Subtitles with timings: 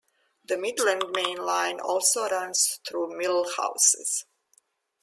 [0.43, 4.23] The Midland Main Line also runs through Millhouses.